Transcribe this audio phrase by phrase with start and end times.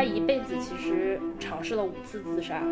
[0.00, 2.62] 他一辈子其实尝试了五次自杀。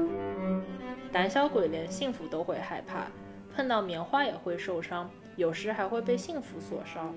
[1.12, 3.06] 胆小鬼连幸福都会害怕，
[3.54, 7.14] 碰到棉花也会受伤，有时还会被幸福所伤。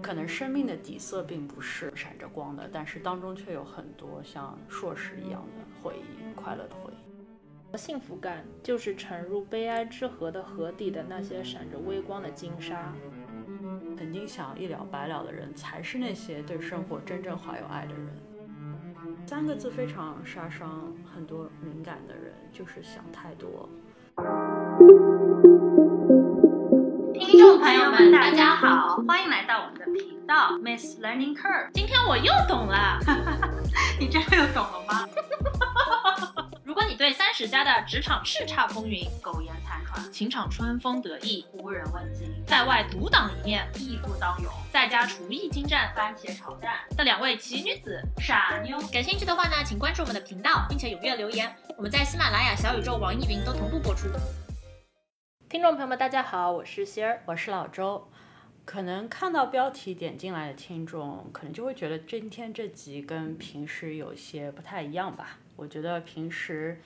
[0.00, 7.76] 可能生命的底色并不是闪着光的，但是当中却有很多像硕士一样的回忆，快乐的回忆。
[7.76, 12.94] 幸福感就是沉入悲哀之河的河底的那些闪着微光的金沙。
[13.98, 18.08] 曾经想一了百了的人，才是那些对生活真正怀有爱的人。
[19.30, 23.68] 三个字非常杀伤很多敏感的人，就是想太多。
[27.14, 31.70] 听众朋友们，大家好，欢迎来到我们的频道 Miss Learning Curve。
[31.72, 32.98] 今天我又懂了，
[34.00, 35.06] 你真的又懂了吗？
[36.66, 39.59] 如果你对三十加的职场叱咤风云、苟延残喘、
[40.12, 51.54] 情场春风得意、无人问津，在外独挡一面、义不当勇，在家厨艺精湛、番茄炒蛋的两位奇女子傻妞，感兴趣的话呢，请关注我们的频道，并且踊跃留言。
[51.76, 54.08] 我们在喜马拉雅、小宇宙、网易云都同步播出。
[55.48, 58.08] 听众朋友们，大家好，我是仙儿，我是老周。
[58.66, 65.38] 可能看到标题点进来的听众，可能就会觉得今天这集跟平时有些不太一样吧。
[65.56, 66.80] 我觉得平时，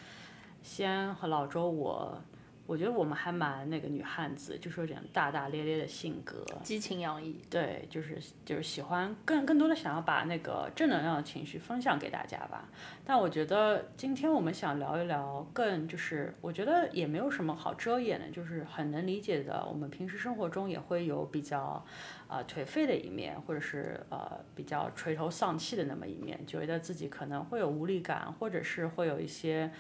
[0.62, 2.22] 先和老周我，
[2.66, 7.38] 我觉得我们还蛮那个女汉子，就是有点大大咧咧的性格，激情洋溢。
[7.50, 12.68] 对，就是就是喜欢更更多的想要把那个正能量的情绪分享给大家吧。
[13.04, 19.64] 但我觉得今天我们想聊一聊，更就是我觉得也没有什么好遮掩的，就是很能理解的。
[19.66, 21.84] 我们平时生活中也会有比较。
[22.26, 29.70] 啊，颓废的一面，或者是呃比较垂头丧气的那么一面，觉得自己可能会有无力感，或者是会有一些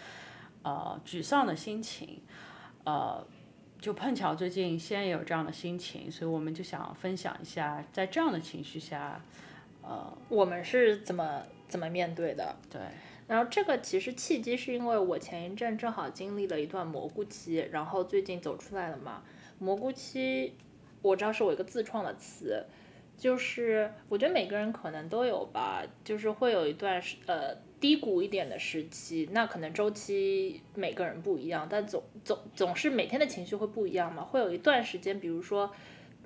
[0.62, 2.20] 呃沮丧的心情，
[2.84, 3.26] 呃，
[3.80, 9.20] 就碰巧最近先也有这样的心情，所以我们就想分享一下，在这样的情绪下，
[9.82, 12.54] 呃，我们是怎么怎么面对的？
[12.70, 12.80] 对。
[13.26, 19.22] 然后这个其实契机是因为我前一阵正好经历了一段蘑菇期，然后最近走出来了嘛，
[19.58, 20.54] 蘑菇期。
[21.00, 22.64] 我知道是我一个自创的词，
[23.18, 35.70] 就是我觉得每个人可能都有吧，就是会有一段时呃低谷一点的时期，那可能周期每个人不一样，但总总总是每天的情绪会不一样嘛，会有一段时间，比如说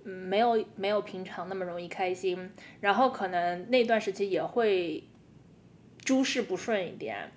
[0.04, 2.50] 嗯没有没有平常那么容易开心，
[2.80, 5.02] 然后可能那段时期也会
[5.98, 7.32] 诸事不顺一点，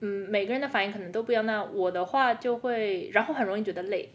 [0.00, 4.10] 嗯每个人的反应可能都不一样，那我的话就会，然后很容易觉得累。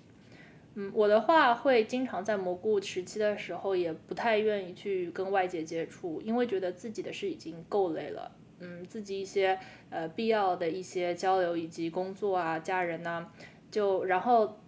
[0.76, 8.32] 嗯，我的话会经常在蘑菇时期的时候，也不太愿意去跟外界接触，因为觉得自己的事已经够累了。
[8.64, 9.60] 嗯，自己一些
[9.90, 13.30] 呃必要的一些交流以及工作啊、家人呐，
[13.70, 14.60] 就然后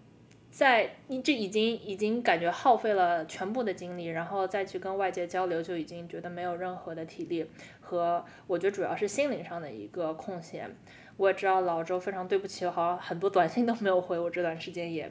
[0.49, 10.75] 在你这已经已经感觉耗费了全部的精力，然后再去跟外界交流，就已经觉得没有任何的体力和我觉得主要是心灵上的一个空闲。
[11.17, 15.09] 我也知道老周非常对不起，好像很多短信都没有回我，这段时间也。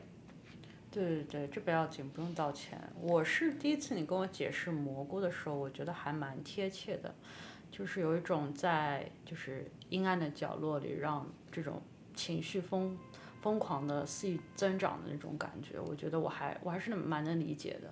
[0.91, 2.78] 对对对，这不要紧，不用道歉。
[3.01, 7.12] 我是第一次你跟我解释蘑菇的时候，我觉得还蛮贴切的，
[7.76, 11.82] 就是有一种在就是阴暗的角落里，让这种
[12.14, 12.96] 情绪疯
[13.42, 15.80] 疯狂的肆意增长的那种感觉。
[15.80, 17.90] 我觉得我还我还是蛮能理解的。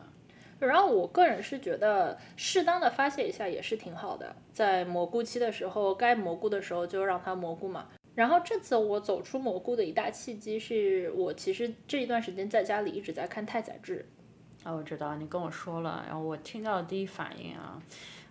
[0.64, 7.88] 然后我个人是觉得适当的发泄一下也是挺好的，在蘑菇期的时候，该蘑菇的时候就让它蘑菇嘛。
[8.14, 14.06] 然后这次我走出蘑菇的一大契机，是我其实这一段时间在家里一直在看太宰治。
[14.62, 17.82] 啊，我知道你跟我说了，然后我听到的第一反应啊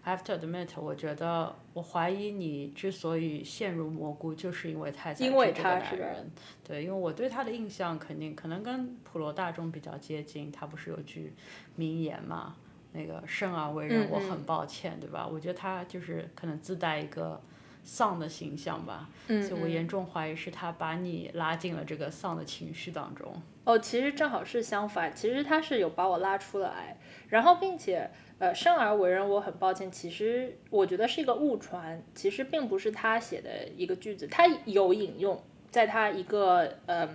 [0.05, 6.31] have to admit，我觉得我怀疑你之所以陷入蘑菇，就是因为太宰治因为他是人。
[6.63, 10.51] 对，因为我对他的印象肯定可能跟普罗大众比较接近。
[10.51, 11.33] 他不是有句
[11.75, 12.55] 名言嘛？
[12.93, 15.27] 那个生而为人，我很抱歉，对吧？
[15.27, 17.41] 我觉得他就是可能自带一个。
[17.83, 23.33] 丧的形象吧，所以我严重怀疑是他把你拉进了这个丧的情绪当中。
[23.63, 26.97] 哦，其实正好是相反，其实他是有把我拉出来，
[27.29, 28.09] 然后并且
[28.39, 35.39] 呃生而为人，我很抱歉，其实我觉得是一个误传，其实并不是他写的一个句子，他有引用，
[35.69, 37.07] 在他一个呃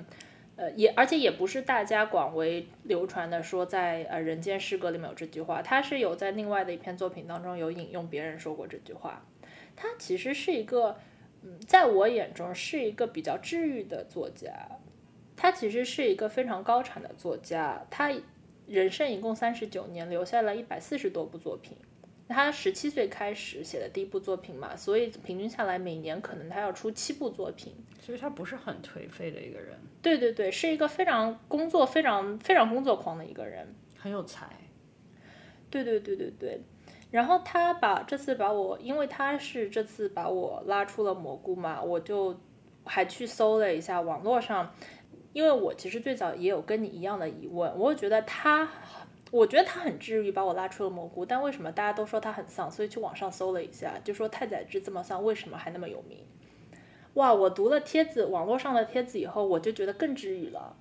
[0.55, 9.25] 呃也而且也不是大家广为流传的说在呃人间失格里面有这句话，他是有在另外的一篇作品当中有引用别人说过这句话。
[9.77, 10.97] 他其实是一个，
[11.43, 14.51] 嗯，在我眼中是一个比较治愈的作家。
[15.37, 17.87] 他其实是一个非常高产的作家。
[17.91, 18.11] 他
[18.67, 21.77] 人生一共三十九年，留下了一百四十多部作品。
[22.29, 27.73] 他十七岁开始写的第一部作品嘛，所以平均下来每年可能他要出七部作品。
[28.01, 29.79] 其实他不是很颓废的一个人。
[30.01, 33.69] 对对对，是一个非常工作、非常非常工作狂的一个人。
[33.99, 34.49] 很有才。
[35.69, 36.61] 对对对对对。
[37.13, 42.37] 然后他把这次把我，因为他是这次把我拉出了蘑菇嘛，我就
[42.85, 44.75] 还去搜了一下网络上，
[45.33, 48.69] 因为我其实最早也有跟你一样的疑问，我觉得他，
[49.31, 52.71] 我觉得他很治愈，把我拉出了蘑菇，但为什么大家都说他很丧？
[52.71, 56.19] 所以去网上搜了一下，就说太宰治这么丧，为什么还那么有名？
[57.15, 60.77] 哇，我读了帖子，网络上的帖子以后，我就觉得更治愈了，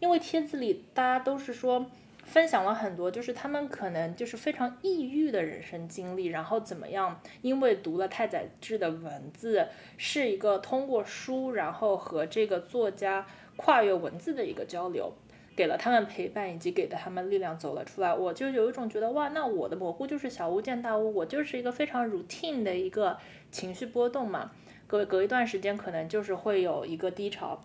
[0.00, 1.86] 因为帖子里大家都是说。
[2.24, 7.20] 分享了很多，就是他们可能就是非常抑郁的人生经历，然后怎么样？
[7.42, 9.66] 因为读了太宰治的文字，
[9.98, 13.26] 是一个通过书，然后和这个作家
[13.56, 15.12] 跨越文字的一个交流，
[15.54, 18.14] 给了他们陪伴，以及给了他们力量，走了出来。
[18.14, 23.18] 我就有一种觉得，哇，那我的蘑菇就是小巫见大巫，我就是一个非常 routine 的一个
[23.50, 24.52] 情绪波动嘛，
[24.86, 27.60] 隔隔一段时间可能就是会有一个低潮。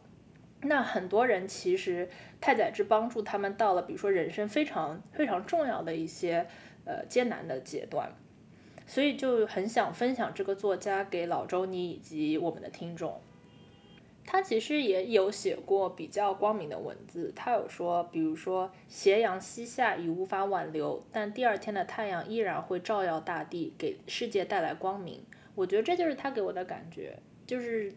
[0.61, 2.09] 那很多人其实
[2.41, 6.47] 太宰治帮助他们到了，比如说人生非常非常重要的一些
[6.85, 8.11] 呃艰难的阶段，
[8.85, 13.21] 所以就很想分享这个作家给老周你以及我们的听众。
[14.25, 25.23] 他其实也有写过比较光明的文字，他有说，比如说斜阳西下已无法挽留，但第二天的太阳依然会照耀大地，给世界带来光明。
[25.55, 27.17] 我觉得这就是他给我的感觉。
[27.47, 27.93] 就是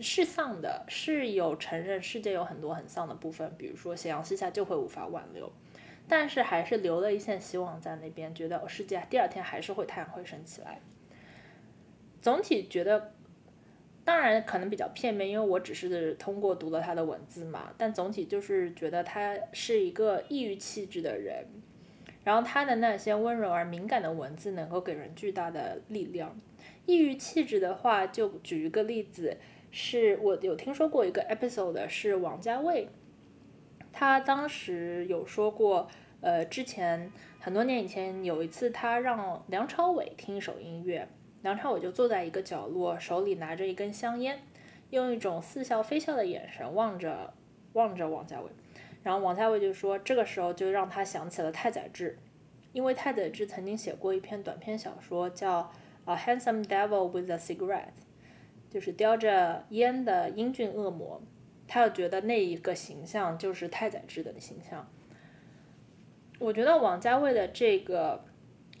[0.00, 5.52] 是丧的，是有承认世界有很多很丧的部分，比如说斜阳西下就会无法挽留，
[6.08, 10.80] 但是还是留了一线希望在那边，觉得世界第二天还是会太阳会升起来。
[12.20, 13.12] 总体觉得，
[14.04, 21.44] 当然可能比较片面，因为我只是通过读了他的文字嘛，但总体就是觉得他是一个抑郁气质的人，
[22.24, 26.38] 然后他的那些温柔而敏感的文字能够给人巨大的力量。
[26.86, 29.36] 抑郁气质的话，就举一个例子，
[29.70, 32.88] 是我有听说过一个 episode 是王家卫，
[33.92, 35.88] 他当时有说过，
[36.20, 37.10] 呃，之前
[37.40, 41.08] 很多年以前有一次他让梁朝伟听一首音乐，
[41.42, 44.40] 梁朝伟就坐在一个角落，手里拿着一根香烟，
[44.90, 47.34] 用一种似笑非笑的眼神望着
[47.72, 48.46] 望着王家卫，
[49.02, 52.18] 然后王家卫就说，这个时候就让他想起了太宰治，
[52.72, 55.72] 因为太宰治曾经写过一篇短篇小说叫。
[56.04, 57.94] A handsome devil with a cigarette，
[58.68, 61.22] 就是叼着烟的英俊恶魔，
[61.68, 64.84] 他又觉得那一个形象就是太宰治的形象。
[66.40, 68.24] 我觉得王家卫的这个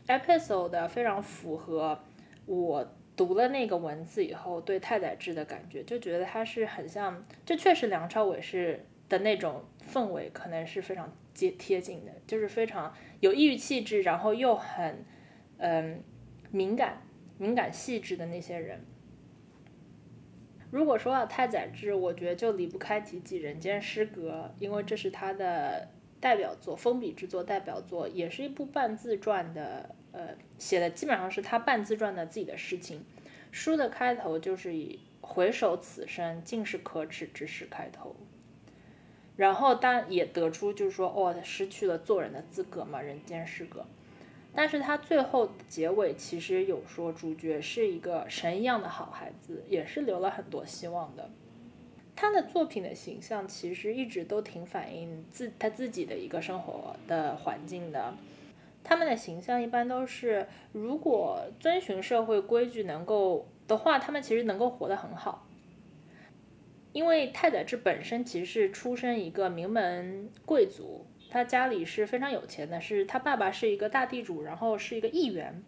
[0.08, 2.00] episode 非常符合
[2.46, 9.62] 我读了那个文字以后对太宰治的感觉，就觉得他是很像，就确实梁朝伟是的那种
[9.92, 15.04] 氛围，可能是非常接贴近的，就是非常有抑郁气质，然后又很
[15.58, 16.02] 嗯
[16.50, 17.02] 敏感。
[17.38, 18.84] 敏感细致的那些人，
[20.70, 25.88] 如果说到太宰治，我觉得就离不开提及《人间失格》，因为这是他的
[26.20, 33.04] 代表作，封笔之作，代表作，也是一部半自传的，呃，写的基本上是他半自传的自己的事情。
[33.50, 38.14] 书的开头就是以“回首此生，尽是可耻之事”开头，
[39.36, 43.84] 然后但也得出就是说，哦，他失去了做人的资格嘛，人间失格。
[44.54, 51.30] 但是他最后结尾其实有说，主角是一个神一样的好孩子，也是留了很多希望的。
[52.14, 58.12] 他的作品的形象其实一直都挺反映自他自己的一个生活的环境的。
[58.84, 65.46] 他们的形象一般都是，如果遵循社会规矩能够的话，他们其实能够活得很好。
[66.92, 71.06] 因为太宰治本身其实是出身一个名门贵族。
[71.30, 75.62] 他家里是非常有钱的，是他爸爸是一个大地主，然后是一个议员，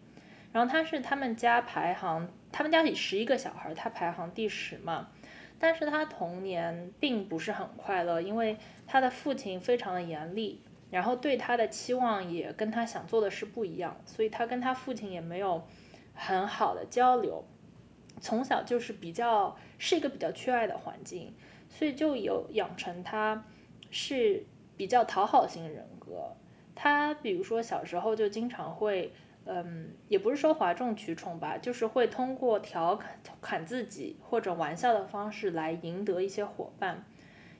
[0.51, 5.09] 然后他是他们家排行，他们家里十一个小孩，他排行第十嘛。
[5.57, 15.65] 但是他童年并不是很快乐，因为他的父亲非常的严厉，然后对他的期望也跟他想做的事不一样，所以他跟他父亲也没有
[16.13, 17.43] 很好的交流，
[18.19, 21.33] 从小就是比较是一个比较缺爱的环境，
[21.69, 23.45] 所以就有养成他
[23.89, 24.45] 是。
[24.77, 26.35] 比较讨好型人格，
[26.75, 29.13] 他比如说小时候就经常会，
[29.45, 37.05] 嗯，也不是说哗众取宠吧，就是会通过调侃侃自己或者玩笑的方式来赢得一些伙伴，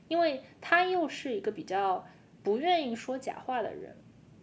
[0.08, 2.04] 因为他又是一个比较
[2.42, 3.96] 不愿意说假话的人，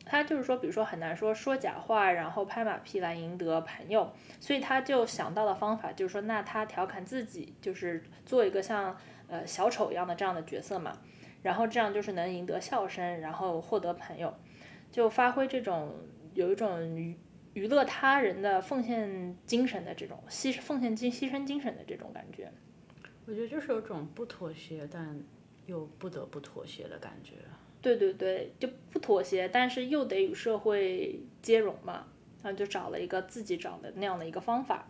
[0.05, 10.97] 他就是说，比如说很难说说假话，然后拍马屁来赢得朋友，所以他就想到了方法，就是说，那他调侃自己，就是做一个像呃小丑一样的这样的角色嘛。
[11.41, 14.33] 然后这样就是能赢得笑声，然后获得朋友，
[14.89, 15.93] 就发挥这种
[16.33, 17.17] 有一种娱
[17.53, 22.49] 娱乐他人的奉献精神的这种牺奉献精牺牲精神的这种感觉。
[23.25, 25.21] 我觉得就是有种不妥协，但
[25.65, 27.35] 又不得不妥协的感觉。
[27.83, 32.07] 对对对，就不妥协，但是又得与社会接融嘛。
[32.41, 34.85] 然后就找了一个自己找的那样的一个方法。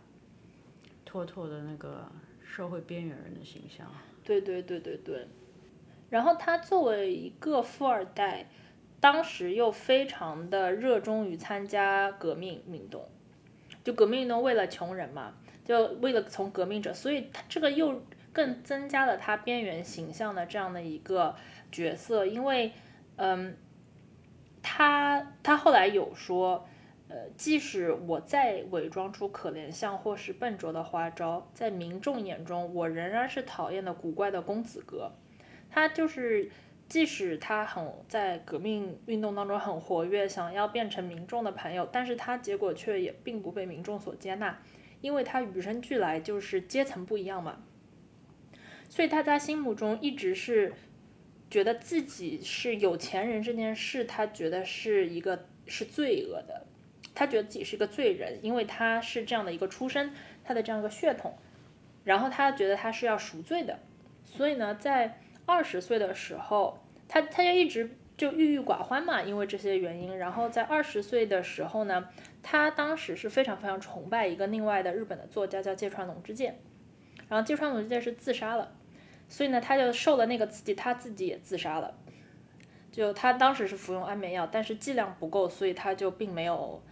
[1.04, 2.10] 妥妥的那个
[2.44, 3.86] 社会边缘人的形象。
[4.24, 5.28] 对对对对对。
[6.10, 8.48] 然后他作为一个富二代，
[8.98, 13.08] 当时又非常的热衷于参加革命运动，
[13.84, 15.34] 就革命运动为了穷人嘛，
[15.64, 21.36] 就为了从革命者，所以他这个又更增加了他边缘形象的这样的一个
[21.70, 22.72] 角色，因为，
[23.16, 23.56] 嗯，
[24.62, 26.66] 他他后来有说，
[27.08, 35.12] 呃，即使我再伪装出可怜相或是笨拙的花招，在民众眼中，我仍然是讨厌的古怪的公子哥。
[35.70, 36.50] 他就是，
[36.88, 44.60] 即使他很在革命运动当中很活跃，想要变成民众的朋友，但是他结果却也并不被民众所接纳，
[45.00, 47.58] 因为他与生俱来就是阶层不一样嘛。
[48.88, 50.72] 所以他在心目中一直是
[51.54, 56.66] 觉得自己是有钱人这件事，他觉得是一个是罪恶的，
[57.14, 61.32] 他觉得自己是一个罪人，因为他是这样的一个出身，他的这样一个血统，
[62.02, 63.78] 然后他觉得他是要赎罪的，
[64.24, 70.18] 所以呢，在二十岁的时候，他他就一直就郁郁寡欢嘛，因为这些原因。
[70.18, 72.08] 然后在二十岁的时候呢，
[72.42, 76.58] 他当时是非常非常崇拜一个另外的日本的作家叫芥川龙之介，
[77.28, 78.72] 然后芥川龙之介是自杀了，
[79.28, 81.94] 所以呢，他就受了那个刺激，他自己也自杀了。
[82.92, 86.82] 就他当时是服用安眠药，但是剂量不够，所以他就并没有，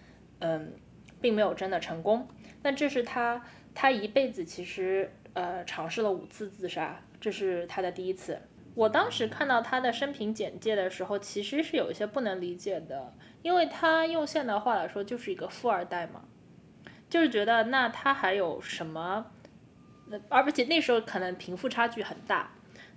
[0.40, 0.72] 嗯，
[1.20, 2.26] 并没有真的成功。
[2.62, 7.00] 那这是他他一辈子其实呃尝试了五次自杀。
[7.20, 8.40] 这是他的第一次。
[8.74, 16.24] 我当时看到他的生平简介的时候，其实是有一些不能理解的，因为他用现代话来说就是一个富二代嘛，
[17.08, 19.30] 就是觉得那他还有什么？
[20.28, 22.50] 而且那时候可能贫富差距很大，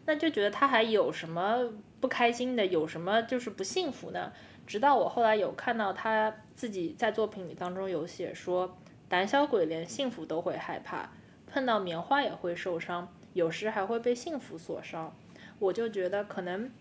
[0.06, 4.32] 那就觉得他还有什么不开心的，有什么就是不幸福呢？
[4.68, 11.12] 直到我后来有看到他自己在作品里当中有写说，胆小鬼连幸福都会害怕，
[11.46, 13.14] 碰到棉花也会受伤。
[13.34, 15.14] 有时还会被幸福所伤，
[15.60, 16.72] 我就觉得可能，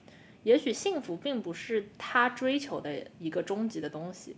[0.45, 4.37] 也许幸福并不是他追求的一个终极的东西。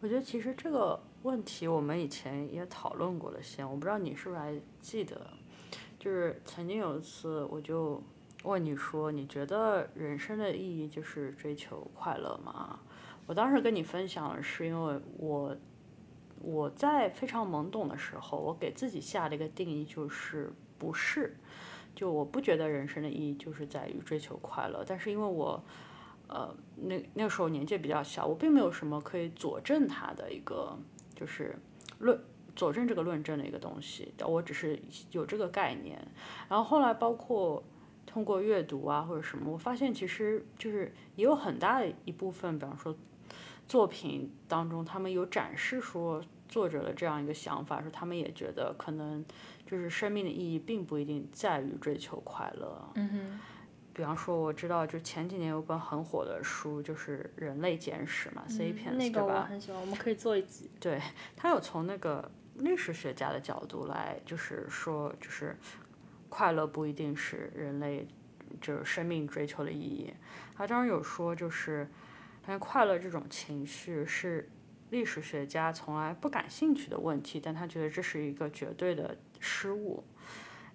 [0.00, 5.28] 我觉得其实这个问题我们以前也讨论过了，先我不知道你是不是还记得，
[5.98, 8.02] 就是曾经有一次我就
[8.42, 12.78] 问你说，你觉得人生的意义就是追求快乐吗？
[13.26, 15.56] 我当时跟你分享是因为我
[16.42, 20.52] 我在非常懵懂的时候，我给自己下了一个定义就是。
[20.76, 21.34] 不是，
[21.94, 25.64] 就我不觉得人生的意义就是在于追求快乐，但是因为我，
[26.26, 30.76] 呃，那那个时候年纪比较小，我并没有什么可以佐证它的一个
[31.14, 31.56] 就是
[31.98, 32.18] 论
[32.56, 34.80] 佐证这个论证的一个东西，但我只是
[35.10, 35.98] 有这个概念。
[36.48, 37.62] 然后后来包括
[38.06, 42.96] 通过阅读啊或者什么，我发现其实就是也有很大的一部分，比方说
[43.66, 49.24] 作品当中，他们有展示说作者的这样一个想法，说他们也觉得可能。
[49.66, 52.92] 就是生命的意义并不一定在于追求快乐。
[52.96, 53.40] 嗯哼，
[53.94, 60.68] 比方说我知道，就前几年有本很火的书，就是《人类简史》嘛，Sapiens，那个我很喜欢，我们可以做一集。
[60.80, 61.00] 对
[61.36, 65.56] 他有从那个历史学家的角度来，就是说，就是
[66.28, 68.06] 快乐不一定是人类
[68.60, 70.12] 就是生命追求的意义。
[70.56, 71.88] 他当然有说，就是
[72.46, 74.50] 但快乐这种情绪是
[74.90, 79.16] 历史学家从来不感兴趣的问题，但他觉得这是一个绝对的。
[79.46, 80.02] 失误，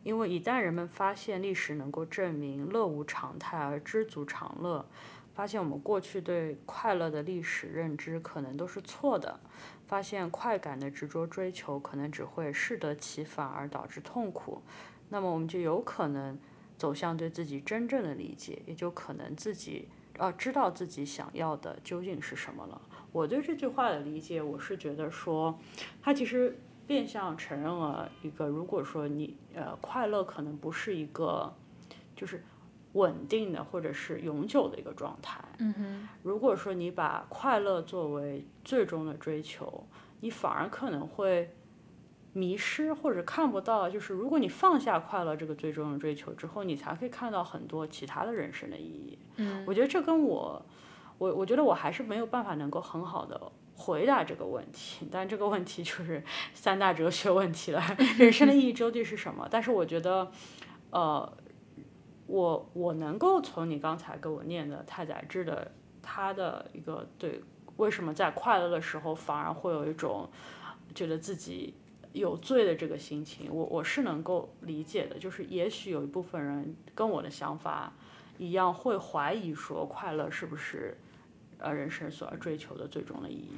[0.03, 4.85] 因为一旦人们发现历史能够证明乐无常态而知足常乐，
[5.33, 9.39] 发现我们过去对快乐的历史认知可能都是错的，
[9.87, 14.61] 发现快感的执着追求可能只会适得其反而导致痛苦，
[15.09, 16.39] 那么我们就有可能
[16.77, 22.81] 走向对自己真正的理解，也就可能自己啊知道自己想要的究竟是什么了。
[23.11, 25.59] 我对这句话的理解，我是觉得说，
[26.01, 26.57] 它其实。
[26.89, 31.53] 变相承认了一个，如果说你呃快乐可能不是一个，
[32.15, 32.43] 就是
[32.93, 35.43] 稳定的或者是永久的一个状态。
[35.59, 36.09] 嗯哼。
[36.23, 39.85] 如果说你把快乐作为最终的追求，
[40.21, 41.53] 你反而可能会
[42.33, 43.89] 迷失或者看不到。
[43.89, 49.19] 就是如果你放下快乐这个最终的追求之后，你才可以看到很多其他的人生的意义。
[49.35, 49.63] 嗯。
[49.67, 50.65] 我觉得这跟我，
[51.17, 53.51] 我我觉得我还是没有办法能够很好的。
[53.79, 56.21] 回答这个问题，但这个问题就是
[56.53, 57.81] 三大哲学问题了。
[58.17, 59.47] 人生的意义究竟是什么？
[59.49, 60.29] 但是我觉得，
[60.89, 61.37] 呃，
[62.27, 65.71] 我我能够从你刚才给我念的太宰治的
[66.01, 67.41] 他的一个对
[67.77, 70.29] 为什么在快乐的时候反而会有一种
[70.93, 71.73] 觉得自己
[72.11, 75.17] 有罪的这个心情，我我是能够理解的。
[75.17, 77.93] 就是也许有一部分人跟我的想法
[78.37, 80.97] 一样，会怀疑说快乐是不是。
[81.59, 83.51] 呃，人生所要追求的最终的意义。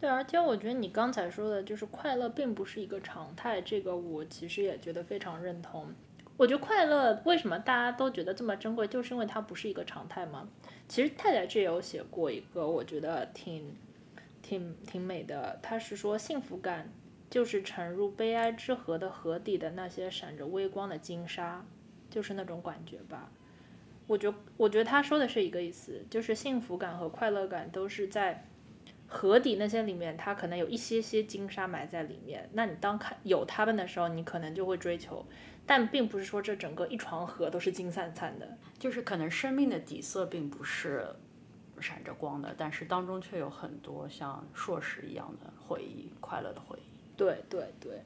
[0.00, 5.94] 对，而且我觉得你刚才说的，就是快乐并不是一个常态，这个我其实也觉得非常认同。
[6.36, 10.48] 我觉得快乐为什么大家都觉得这么珍贵，就是因为它不是一个常态嘛。
[10.88, 13.74] 其实太宰治有写过一个，我觉得挺
[14.42, 15.58] 挺挺美的。
[15.62, 16.92] 他是说幸福感
[17.30, 21.64] 就是沉入悲哀之河的河底的那些闪着微光的金沙，
[22.10, 23.30] 就是那种感觉吧。
[24.06, 28.46] 我觉我觉得他说的是一个意思，就是幸福感和快乐感都是在
[29.06, 32.48] 河底那些里面，它可能有一些些金沙埋在里面。
[32.52, 35.24] 那你当看有它们的时候，你可能就会追求。
[35.66, 41.06] 但并不是说这整个一床河都是金灿灿的，就是可能生命的底色并不是
[41.80, 47.16] 闪着光的，但是当中却有很多像硕士一样的回忆，快乐的回忆。
[47.16, 48.02] 对对对。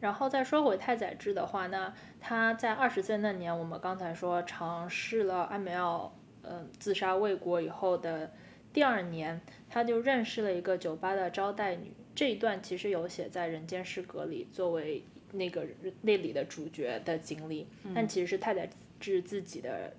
[0.00, 8.32] 然后再说回太宰治的话那，他在二十岁那年，我们刚才说尝试了安梅奥嗯自杀未果以后的
[8.72, 11.92] 第二年，他就认识了一个酒吧的招待女。
[12.14, 15.04] 这一段其实有写在《人间失格》里，作为。
[15.32, 15.64] 那个
[16.00, 17.64] 那里的主角的经历，
[17.94, 19.94] 但其实是太宰治自己的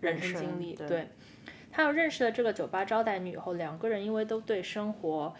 [0.00, 0.74] 人生经历。
[0.74, 1.06] 对，
[1.70, 5.32] 他又认识了这个酒吧招待女以后，两个人因为都对生活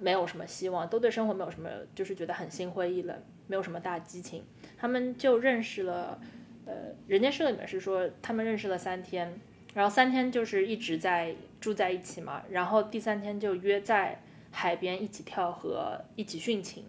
[0.00, 4.44] 没有什么希望，都对生活没有什么，就是觉得很心灰意冷，没有什么大激情。
[4.76, 6.20] 他们就认识了，
[6.64, 9.40] 呃，人间社里面是说他们认识了三天，
[9.74, 16.84] 然后三天就是一直在住在一起嘛，然后第三天就约在海边一起跳河，一起殉情。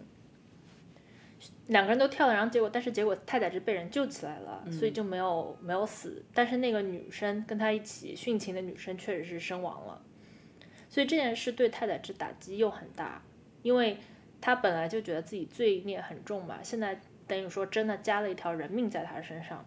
[1.68, 6.22] 两个人都跳了，然后结果，但是结果太宰治被人救起来了，所以就没有没有死。
[6.34, 10.02] 但是那个女生跟他一起殉情的女生确实是身亡了，
[10.90, 13.22] 所以这件事对太宰治打击又很大，
[13.62, 13.96] 因为
[14.42, 19.64] 他本来就觉得自己罪孽很重嘛，现在等于说真的加了一条人命在他身上，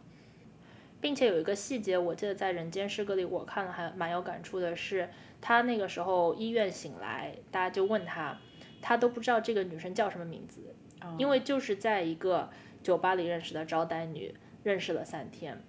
[1.01, 5.09] 并且有一个细节，我记得在《人间失格》里我看了还蛮有感触的是，
[5.41, 8.37] 他那个时候医院醒来，大家就问他，
[8.81, 10.75] 他都不知道这个女生叫什么名字。
[11.17, 12.49] 因为就是在一个
[12.81, 15.61] 酒吧里认识的招待女，认识了三天，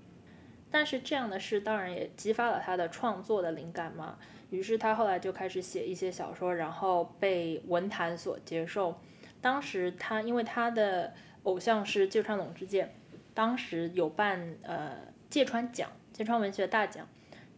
[0.71, 4.17] 但是这样的事当然也激发了他的创作的灵感嘛。
[4.55, 8.95] 于是他后来就开始写一些小说，然后被文坛所接受。
[9.41, 11.13] 当时他因为他的
[11.43, 12.95] 偶像是芥川龙之介，
[13.35, 14.97] 当时有办呃
[15.29, 17.09] 芥川奖，芥川文学大奖。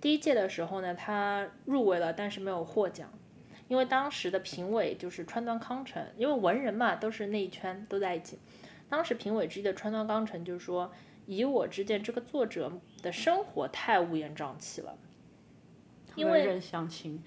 [0.01, 3.13] 第一届的时候呢，他入围了，但是没有获奖。
[3.69, 8.39] 因为当时的评委就是川端康成，因为文人嘛都是那一圈都在一起。
[8.89, 10.93] 当时评委之一的川端康成就说
[11.27, 14.97] ：“以我之见，这个作者的生活太乌烟瘴气了。”
[16.17, 17.23] 因为文人 相亲，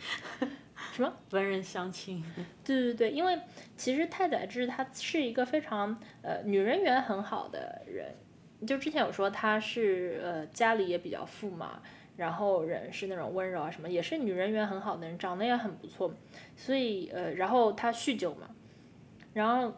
[0.91, 2.21] 什么文人相亲？
[2.65, 3.39] 对对对，因为
[3.77, 8.13] 其实太宰治他是一个非常呃女人缘很好的人，
[8.67, 11.81] 就之前有说他是呃家里也比较富嘛。
[12.17, 16.13] 然后人是那种温柔啊什么，也是女人缘很好的人，长得也很不错，
[16.57, 18.49] 所以呃，然后他酗酒嘛，
[19.31, 19.73] 然后，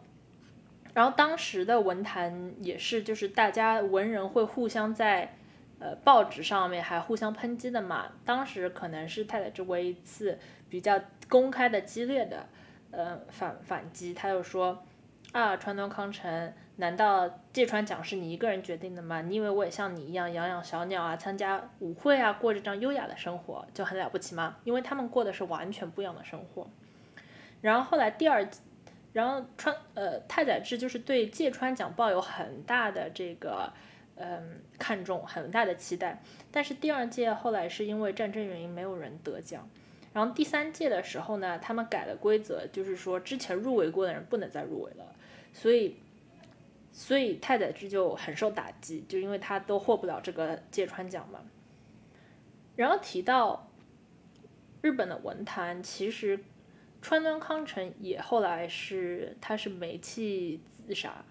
[0.92, 5.36] 然后当时的文坛也是，就是大家文人会互相在
[5.82, 8.12] 呃报纸上面还互相抨击的嘛。
[8.24, 12.46] 当时可能是太宰治唯一次比较公开的激烈的
[12.92, 14.84] 呃反反击，他就说
[15.32, 16.52] 啊，川端康成。
[16.76, 19.20] 难道芥川奖是你一个人决定的吗？
[19.20, 24.56] 你以为我也像你一样养养小鸟啊，参加舞会啊，过这样优雅的生活就很了不起吗？
[24.64, 26.68] 因为他们过的是完全不一样的生活。
[27.60, 28.48] 然后后来第二，
[29.12, 33.70] 然后川呃太宰治就是对芥川奖抱有很大的这个
[34.22, 36.22] 嗯看重，很大的期待。
[36.50, 39.68] 但是第二届后来是因为战争原因没有人得奖。
[40.14, 45.14] 然后第三届的时候呢，他们改了规则，就是说之前入围过的人不能再入围了，
[45.52, 45.96] 所以。
[46.94, 51.40] 所以太宰治就很受打击，就因为他都获不了这个芥川奖嘛。
[52.76, 53.70] 然后提到
[54.82, 56.38] 日本的文坛，其实
[57.00, 61.24] 川端康成也后来是他是煤气自杀。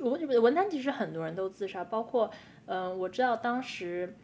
[0.00, 2.30] 文文坛其实很多人都自杀，包括
[2.66, 4.16] 嗯，我知道当时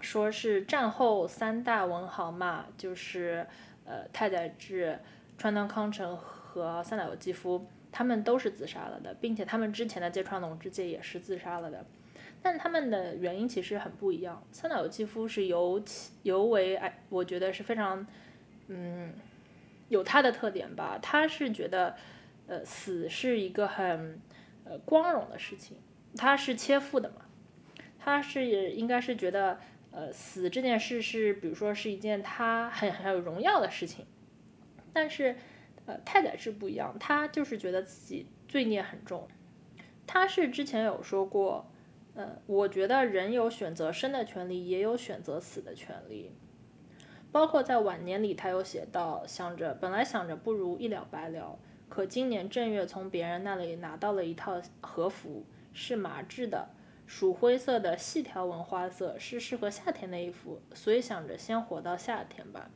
[0.00, 3.46] 说是战后三大文豪嘛，就是
[3.84, 4.98] 呃太宰治、
[5.36, 7.66] 川端康成和三岛由纪夫。
[7.90, 11.82] 他们都是自杀了的，并且他们之前的芥川龙之介也是自杀了的，
[12.42, 14.42] 但他们的原因其实很不一样。
[14.52, 18.06] 三岛由纪夫是尤其尤为哎，我觉得是非常，
[18.66, 19.14] 嗯，
[19.88, 20.98] 有他的特点吧。
[21.00, 21.96] 他是觉得，
[22.46, 24.20] 呃，死是一个很
[24.68, 25.78] 呃光荣的事情，
[26.16, 27.22] 他是切腹的嘛，
[27.98, 29.58] 他是应该是觉得，
[29.90, 34.06] 呃，死这件事是比如说是一件他很很有荣耀的事情，
[34.92, 35.36] 但是。
[35.86, 39.26] 呃，太宰治不一样，他就是觉得自己罪孽很重。
[40.06, 41.72] 他是之前有说过，
[42.14, 46.30] 呃，我觉得人有选择生的权利，也有选择死的权利。
[47.32, 51.58] 包括在晚年里，他有写到，想着本来想着不如一了百了，
[51.98, 56.68] 可今年正月从别人那里拿到了一套和服，是麻质的，
[57.08, 62.70] 鼠灰色的细条纹花色，是适合夏天的衣服，所以想着先活到夏天吧。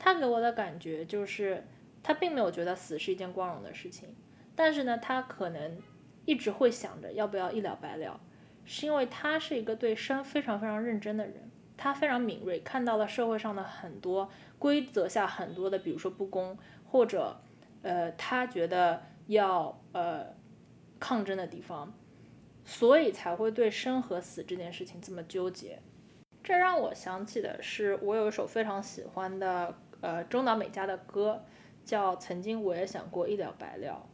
[0.00, 1.64] 他给我的感觉就是，
[2.02, 4.16] 他并没有觉得死是一件光荣的事情，
[4.56, 5.78] 但是呢，他可能
[6.24, 8.18] 一直会想着要不要一了百了，
[8.64, 11.48] 是因为他是一个对生非常非常认真的人。
[11.76, 17.40] 他非常敏锐，看到了社会上的很多规则下很多的，比如说不公，或者
[17.82, 20.26] 呃，他觉得要呃
[20.98, 21.92] 抗争的地方，
[22.64, 25.80] 所以才会对生和死这件事情这么纠结。
[26.42, 31.44] 这让我想起的是，我有一首非常喜欢的呃中岛美嘉的歌，
[31.84, 34.06] 叫《曾经我也想过一了百了》。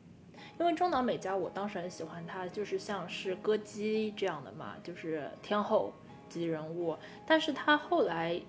[0.58, 5.92] 因为中岛美嘉，我当时很喜欢她，就是像是歌姬这样的嘛，就是天后。
[6.28, 8.42] 级人物，但是他后来，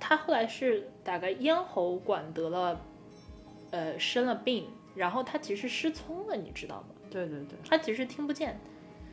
[0.00, 2.80] 他后来是大概咽喉管得了，
[3.70, 6.88] 呃，生了病，然后他其实失聪了，你知道吗？
[7.10, 8.58] 对对对，他其实听不见，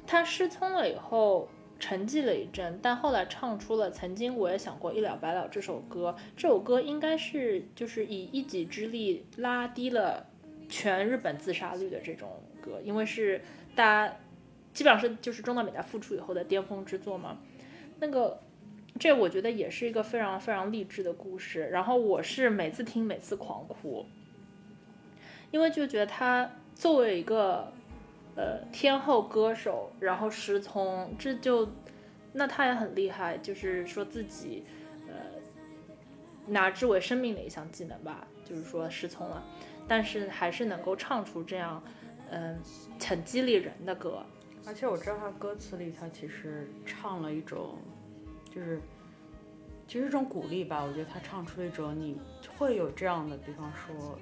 [0.05, 1.47] 他失聪了以后
[1.79, 10.25] 沉寂了一阵，但后来唱出了《曾经我也想过一了百了》这首歌，这首歌应该是就是以一己之力拉低了
[10.67, 12.29] 全日本自杀率的这种
[12.61, 13.41] 歌，因为是
[13.75, 14.17] 大家
[14.73, 17.37] 基本上是就是中岛美嘉复出以后的巅峰之作嘛。
[17.99, 18.39] 那个，
[18.99, 21.67] 这我觉得也是一个非常非常励志的故事。
[21.71, 24.05] 然后我是每次听每次狂哭，
[25.51, 27.71] 因为就觉得他作为一个
[28.35, 31.67] 呃天后歌手，然后失聪，这就
[32.33, 34.63] 那他也很厉害，就是说自己
[35.07, 35.13] 呃
[36.45, 39.43] 拿之为生命的一项技能吧，就是说失聪了，
[39.87, 41.81] 但是还是能够唱出这样
[42.29, 42.59] 嗯
[42.99, 44.23] 很激励人的歌。
[44.65, 47.77] 而且我知道他歌词里，他其实唱了一种，
[48.53, 48.81] 就是
[49.87, 50.83] 其实一种鼓励吧。
[50.83, 52.19] 我觉得他唱出一种你
[52.57, 54.19] 会有这样的，比方说，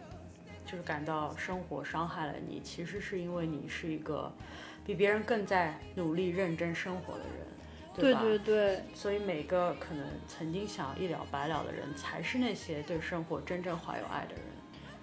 [0.66, 4.32] 就是感到生活伤害了你，其实是因为你是一个
[4.86, 7.48] 比别人更在努力认真生活的人，
[7.96, 8.22] 对吧？
[8.22, 14.44] 对对，所以每个可能曾经想一了百了的人，才是那些对生活真正怀有爱的人。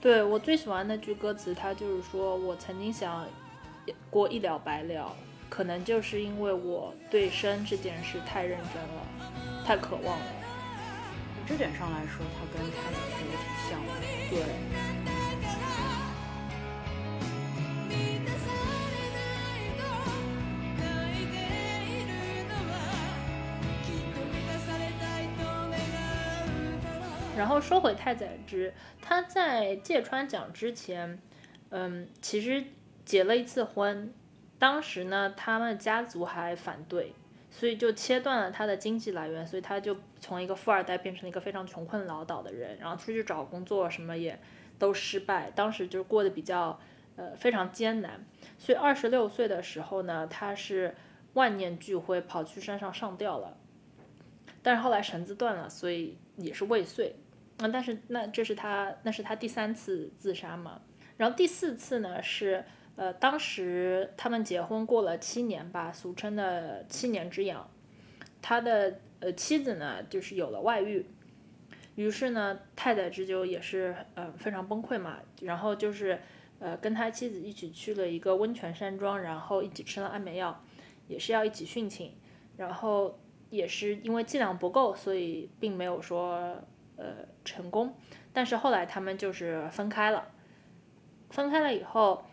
[0.00, 3.26] 对我最喜欢那句歌词，它就是说我曾经想
[4.10, 5.14] 过一了百了。
[5.48, 10.26] 可能就是因为我对生这件事太认真了，太渴望了。
[11.46, 13.92] 这点上来说，他跟开朗真的挺像的。
[14.30, 14.91] 对。
[27.42, 31.20] 然后说回太宰治，他在芥川奖之前，
[31.70, 32.62] 嗯，其实
[33.04, 34.14] 结了一次婚。
[34.60, 37.12] 当时呢，他们家族还反对，
[37.50, 44.38] 所以就切断了他的经济来源，所以他就从一个富二代变成了一个非常穷困潦倒的人，然后出去找工作什么也
[44.78, 46.78] 都失败，当时就过得比较
[47.16, 48.24] 呃非常艰难，
[48.56, 50.94] 所以二十六岁的时候呢，他是
[51.32, 53.56] 万念俱灰，跑去山上上吊了，
[54.62, 57.16] 但是后来绳子断了，所以也是未遂，
[57.62, 60.82] 啊，但是那这是他那是他第三次自杀嘛，
[61.16, 62.64] 然后第四次呢是。
[62.94, 67.66] 呃，当时他们结婚过了七年吧，俗称的七年之痒。
[68.42, 71.06] 他的呃妻子呢，就是有了外遇，
[71.94, 76.20] 于是呢，太宰治就也是呃非常崩溃嘛，然后就是
[76.58, 80.62] 呃跟他妻子一起去了一个温泉山庄，然后一起吃了安眠药，
[81.08, 82.12] 也是要一起殉情，
[82.58, 86.62] 然后也是因为剂量不够，所以并没有说
[87.02, 87.94] 呃成功，
[88.32, 90.28] 但是后来他们就是分开了，
[91.30, 92.24] 分开了以后。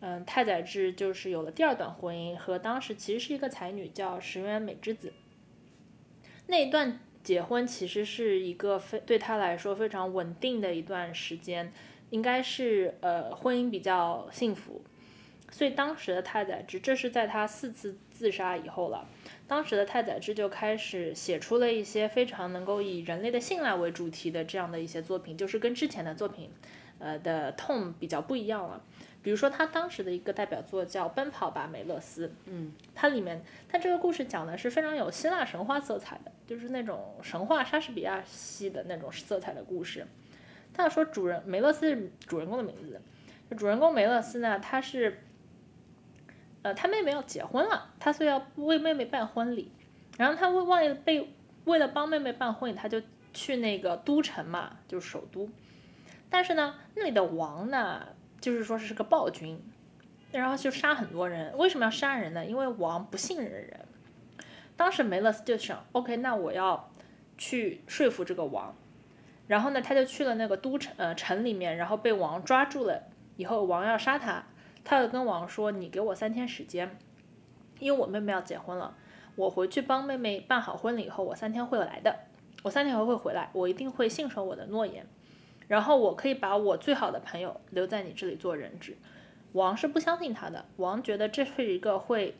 [0.00, 5.10] 嗯，太宰治就是有了第二段婚姻，和当时其实是一个才女叫石原美之子。
[6.48, 11.72] 那一段结婚其实是一个非对他来说非常稳定的一段时间，
[12.10, 14.84] 应该是呃婚姻比较幸福。
[15.50, 19.08] 所以当时的太宰治，这是在他四次自杀以后了。
[19.48, 26.50] 当时的太宰治就开始写出了一些非常能够以人类的信赖为主题的这样的一些作品，就是跟之前的作品，
[26.98, 28.82] 呃的痛比较不一样了。
[29.22, 32.28] 比如说，他当时的一个代表作叫《奔跑吧，梅勒斯》。
[32.44, 40.06] 嗯，它里面，它这个故事讲的是非常有希腊神话色彩的，就是那种神话莎士比亚系的那种色彩的故事。
[40.72, 43.00] 他说，主人梅勒斯是主人公的名字。
[43.56, 45.20] 主人公梅勒斯呢，他是，
[46.66, 49.70] 呃，他妹妹要结婚了，他所以要为妹妹办婚礼。
[50.18, 51.32] 然后他为为了被
[51.64, 53.00] 为了帮妹妹办婚礼，他就
[53.32, 55.48] 去那个都城嘛，就是首都。
[56.28, 58.04] 但是呢，那里的王呢？
[58.40, 59.62] 就是说是个暴君，
[60.32, 61.56] 然后就杀很多人。
[61.56, 62.44] 为什么要杀人呢？
[62.44, 63.86] 因为王不信任人。
[64.76, 66.90] 当时梅勒斯就想，OK，那我要
[67.38, 68.74] 去说服这个王。
[69.46, 73.04] 然后呢，他就去了那个都城呃城里面，然后被王抓住了，
[73.36, 74.44] 以后王要杀他，
[74.86, 76.96] 他就跟王说：“你给我三天时间，
[77.80, 78.96] 因为我妹妹要结婚了，
[79.34, 82.16] 我回去帮妹妹办好婚礼以后，我三天会来的，
[82.62, 85.04] 我三天后会回来，我一定会信守我的诺言。
[85.66, 88.96] 然后我可以把我最好的朋友留在你这里做人质。”
[89.52, 92.36] 王是不相信他的，王觉得这是一个会，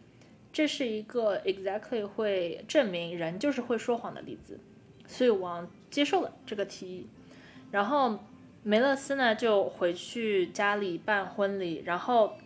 [0.53, 4.61] 这是一个 exactly 会证明人就是会说谎的例子，
[5.07, 7.09] 所以王接受了这个提议。
[7.71, 8.19] 然后
[8.67, 12.37] 梅勒斯呢就回去家里办婚礼，然后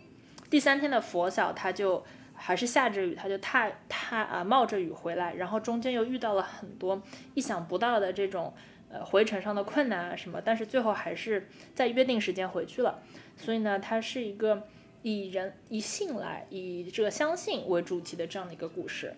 [0.51, 2.03] 第三天的拂晓他就
[2.35, 7.01] 还是下着雨，他就踏踏啊冒着雨回来，然后中间又遇到了很多
[7.33, 8.53] 意想不到的这种
[8.91, 12.99] 呃回程上的困难啊什么，但是最后还是在约定时间回去了。
[13.35, 14.67] 所以呢，它是一个
[15.01, 19.15] 以人以信赖、以这个相信为主题的这样的一个故事。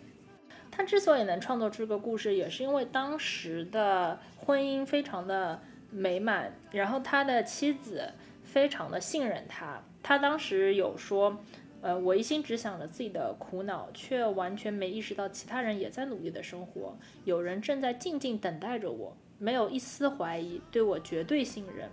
[0.72, 5.62] 他之所以能创作出这个故事，也是因为当时的婚姻非常的
[5.94, 8.12] 美满，然后他的妻子
[8.44, 9.82] 非常的信任他。
[10.02, 11.38] 他当时有说，
[11.82, 21.90] 呃，我一心只想着自己的苦恼，却完全没意识到其他人也在努力的生活，有人正在静静等待着我，没有一丝怀疑，对我绝对信任。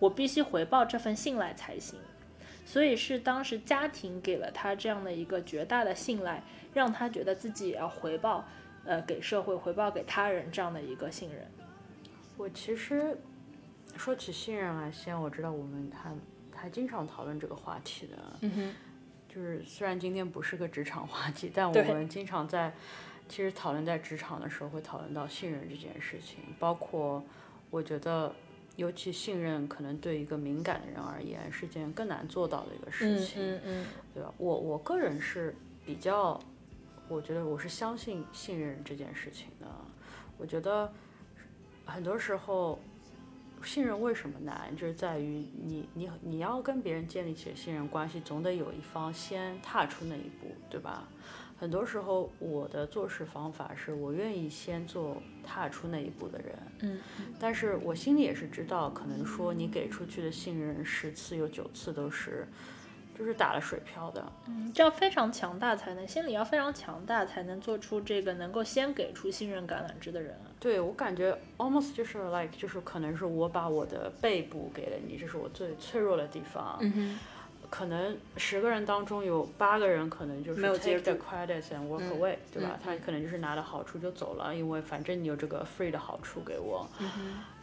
[0.00, 1.98] 我必须回报这份信赖才行，
[2.66, 6.42] 所以是当时家庭给了他这样的一个绝大的信赖，
[6.74, 8.44] 让他觉得自己也要回报，
[8.84, 11.46] 呃，给社会回报给他人这样的一个信任。
[12.36, 13.16] 我其实
[13.96, 16.12] 说起信任来，先我知道我们还
[16.54, 18.74] 还经常讨论这个话题的，嗯哼，
[19.28, 22.72] 就是虽然今天不是个职场话题，但我们经常在
[23.28, 27.22] 其实讨论在职场的时候会讨论到信任这件事情，包括
[27.70, 28.34] 我觉得。
[28.76, 34.34] 尤其信任可能对一个敏感的人而言是件更难做到的一个事情，嗯嗯，对吧？
[34.36, 35.54] 我我个人是
[35.86, 36.36] 比较，
[37.06, 39.66] 我觉得我是相信信任这件事情的。
[40.36, 40.92] 我觉得
[41.84, 42.78] 很多时候
[43.62, 51.08] 信任为什么难，就是在于你你你要跟别人建立起信任关系，总得有一方先踏出那一步，对吧？
[51.56, 57.00] 很多时候，我的做事方法是我愿意先做踏出那一步的人，嗯，
[57.38, 62.46] 但是我心里也是知道，可能说你给出去的信任十次有九次都是，
[63.16, 70.36] 就是打了水漂的，嗯，这要非常强大才能，心里要非常强大才能做出这个能够先给出信任橄榄枝的人。
[70.64, 77.18] 对我感觉 almost 就是 like 就是可能是我把我的背部给了你，这是我最脆弱的地方，嗯哼。
[77.68, 82.78] 可能十个人当中有八个人可能就是 take the credits and walk away，对吧？
[82.82, 86.88] 他可能就是拿了好处就走了，因为反正你有这个 free 的好处给我。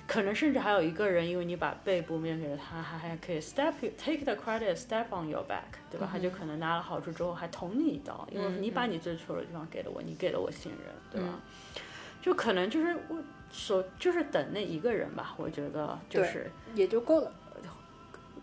[0.05, 6.07] 可能甚至还有一个人，因为你把背部面给了他，还还可以 step take the credit step on your back，对吧？
[6.11, 11.39] 他就可能拿了好处之后还捅你一刀，因为你把你最脆弱的地方给了我，你给了我信任，对吧？
[12.21, 13.17] 就可能就是我
[13.49, 17.31] 所就是等那一个人吧，我觉得就是也就够了。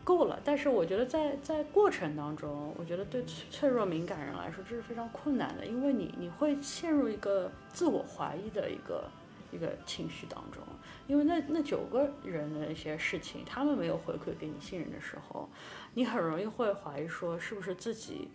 [0.04, 9.04] 够了，但是我觉得在在过程当中，我觉得对脆弱敏感人来说这是非常困难的，因为你你会陷入一个自我怀疑的一个
[9.52, 10.62] 一个情绪当中，
[11.06, 15.46] 因为那那九个人的一些事情，他们没有回馈给你信任的时候，
[15.92, 18.30] 你很容易会怀疑说是不是自己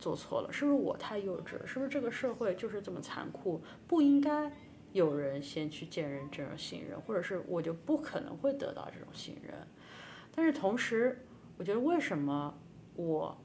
[0.00, 4.50] 做错了，是不是我太幼稚了，是不是这个社会就是这么残酷，不应该
[4.96, 9.54] 有人先去见人这种信任，或者是我就不可能会得到这种信任。
[10.34, 11.22] 但是同时，
[11.58, 12.58] 我觉得为什么
[12.94, 13.36] 我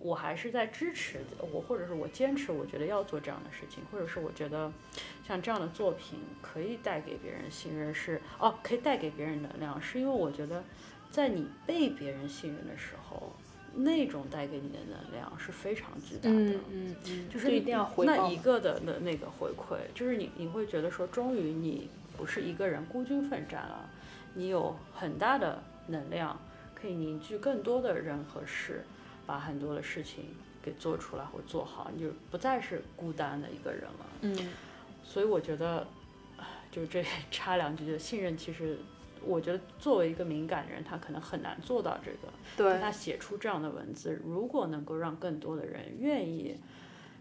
[0.00, 1.20] 我还是在支持
[1.52, 4.72] 我，或者是我坚持，我觉得要做这样的事情，或者是我觉得
[5.26, 10.64] 像这样的作品可以带给别人信任，是哦，可以带给别人能量，是因为我觉得
[11.10, 13.32] 在你被别人信任的时候，
[13.82, 23.88] 那种带给你的能量是非常巨大的，嗯嗯嗯，就是一定要回那一个的的那个回馈，就是你你会觉得说，终于你不是一个人孤军奋战了，
[24.34, 25.62] 你有很大的。
[25.90, 26.38] 能量
[26.74, 28.84] 可以凝聚更多的人和事，
[29.24, 30.26] 把很多的事情
[30.62, 34.06] 给做出来或做好，你就不再是孤单的一个人了。
[34.20, 34.36] 嗯，
[35.02, 35.86] 所以我觉得，
[36.70, 38.76] 就这 插两句，就信任，其实
[39.24, 42.32] 我觉得作为一个敏感的人，他可能很难做到这个。
[42.56, 42.80] 对。
[42.80, 46.56] 他写出这样的文字，如果能够让更多的人愿意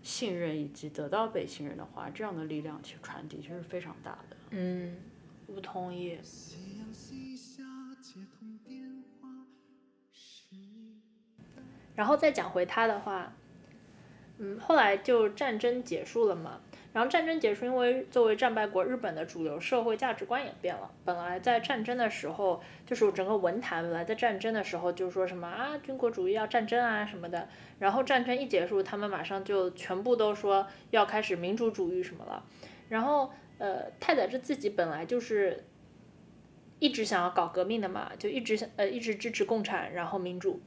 [0.04, 4.38] 信任以及得到被信任的话，这样的力量其实传递其实是非常大的。
[4.52, 4.98] 嗯，
[5.46, 6.18] 不同意。
[11.96, 13.34] 然后再讲回他的话，
[14.38, 16.62] 嗯，后来就战争结束了嘛。
[16.98, 20.90] 然后战争结束，因为作为战败国，日本的主流社会价值观也变了。
[21.06, 27.48] 本来在战争的时候，就是整个文坛本来在战争的时候就是说什么啊，军国主义要战争啊什么的。
[27.78, 32.44] 然后战争一结束，他们马上就全部都说要开始民主主义什么了。
[32.90, 35.66] 然后呃，太宰治自己本来就是
[36.80, 40.60] 一直想要搞革命的嘛，就一直想呃一直支持共产，然后民主。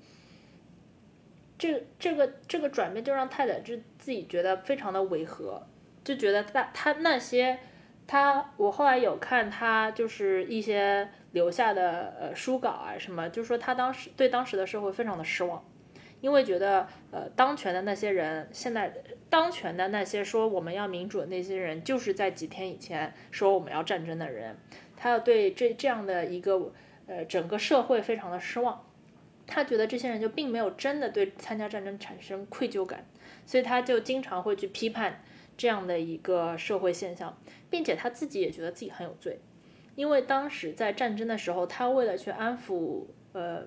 [1.58, 5.66] 这这个这个转变就让太宰治自己觉得非常的违和，
[6.04, 7.58] 就觉得他他那些
[8.06, 15.64] 他我后来有看他就是一些留下的呃书稿啊什么，就说他当时对当时的社会非常的失望，
[16.20, 18.92] 因为觉得呃当权的那些人，现在
[19.28, 24.56] 当权的那些说我们要民主的那些人，就是在几天以前说我们要战争的人，
[24.96, 26.72] 他要对这这样的一个
[27.06, 28.84] 呃整个社会非常的失望。
[29.46, 33.04] 他觉得这些人就并没有真的对参加战争产生愧疚感，
[33.44, 35.22] 所以他就经常会去批判
[35.60, 37.36] 这样的一个社会现象，
[37.68, 39.38] 并且他自己也觉得自己很有罪，
[39.94, 43.66] 因为当时在战争的时候，他为了去安抚呃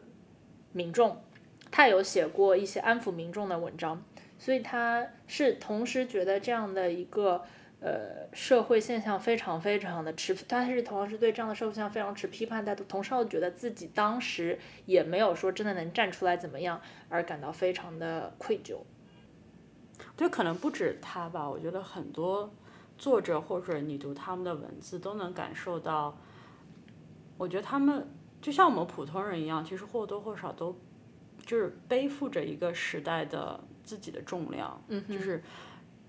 [0.72, 1.22] 民众，
[1.70, 4.04] 他有写过一些安抚民众的文章，
[4.40, 7.44] 所以他是同时觉得这样的一个。
[7.86, 16.80] 呃，社会现象非常非常的持，他是同样是对这样的社会现象非常持批判但，同时又觉得自己当时也没有说真的能站出来怎么样，
[17.10, 18.78] 而感到非常的愧疚。
[20.16, 22.54] 对，可能不止他吧，我觉得很多
[22.98, 26.18] 作者或者你读他们的文字都能感受到，
[27.38, 28.08] 我觉得他们
[28.42, 30.78] 就像我们普通人一样，其实或多或少都
[31.46, 35.44] 就是背负着一个时代的自己的重量，嗯就是。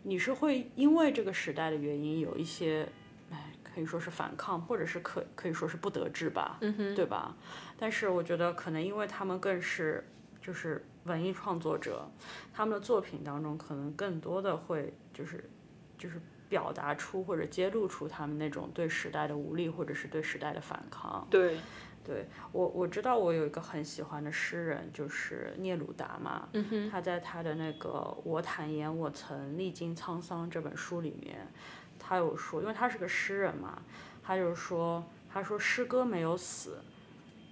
[0.07, 2.87] 你是会因为这个时代的原因有一些，
[3.31, 7.35] 哎，可以说是反抗，或者是可可以说是不得志吧，嗯对吧？
[7.79, 10.07] 但是我觉得可能因为他们更是
[10.45, 12.07] 就是文艺创作者，
[12.53, 15.49] 他们的作品当中可能更多的会就是
[15.97, 21.27] 就是表达出或者揭露出他们那种对时代的无力，或者是对时代的反抗。
[21.31, 21.59] 对。
[22.07, 26.47] 对我我知道我有一个很喜欢的诗人，就是聂鲁达嘛。
[26.91, 27.89] 他在他的那个
[28.25, 31.51] 《我坦言我曾历经沧桑》这本书里面，
[31.99, 33.81] 他有说，因为他是个诗人嘛，
[34.23, 35.03] 他就说，
[35.33, 36.77] 他说诗歌没有死，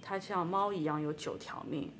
[0.03, 1.91] 它像猫一样有九条命，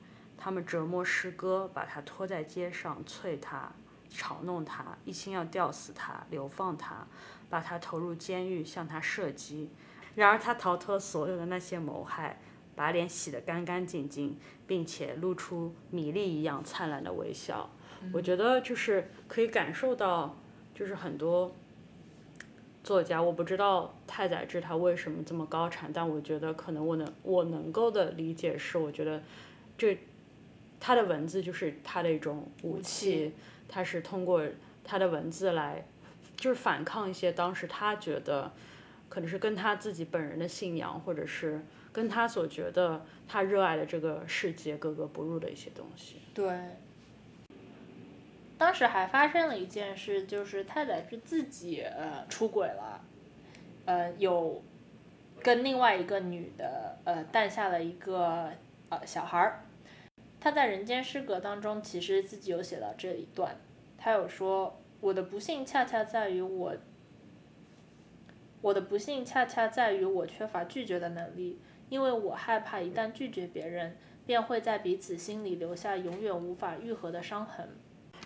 [0.44, 3.72] 他们折磨诗歌，把他拖在街上，啐他，
[4.12, 7.08] 嘲弄他，一心要吊死他，流放他，
[7.50, 9.70] 把他投入监狱，向他射击。
[10.16, 12.42] 然而他逃脱所有的那些谋害，
[12.76, 17.70] 把脸洗得干干净净，并且露出米粒一样灿烂的微笑。
[18.12, 20.36] 我觉得就是可以感受到，
[20.76, 21.56] 就是很多
[22.84, 29.24] 作家，我不知道太宰治他为什么这么高产，但我觉得可能我能我能够的理解是，我觉得
[29.78, 29.98] 这
[30.84, 33.32] 他的文字就是他的一种武器，
[33.70, 34.44] 他是通过
[34.84, 35.86] 他的文字来
[36.36, 38.52] 就是反抗一些当时他觉得。
[39.10, 46.16] 可能是跟他自己本人的信仰，或者是跟他所觉得他热爱的这个世界格格不入的一些东西。
[46.34, 46.52] 对。
[48.58, 53.02] 当时还发生了一件事，就是太宰治自己呃出轨了，
[53.86, 54.64] 呃有
[55.44, 58.50] 跟另外一个女的呃诞下了一个
[58.90, 59.64] 呃小孩儿。
[60.44, 63.56] 他在《人间失格》当中其实自己有写到这一段，
[63.98, 66.76] 他有说：“我的不幸恰恰在于我。”
[68.60, 77.70] 我的不幸恰恰在于我缺乏拒绝的能力，因为我害怕一旦拒绝别人，便会在彼此心里留下永远无法愈合的伤痕。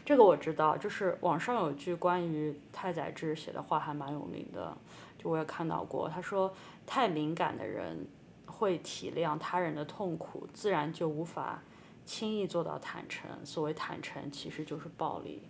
[0.03, 4.75] 这个我知道，就是网上有句关于太宰治写的话还蛮有名的，
[5.19, 6.09] 就我也看到过。
[6.09, 6.51] 他说，
[6.87, 8.07] 太敏感的人
[8.47, 11.61] 会体谅他人的痛苦，自然就无法
[12.07, 13.29] 轻易做到坦诚。
[13.45, 15.43] 所谓坦诚，其实就是暴力。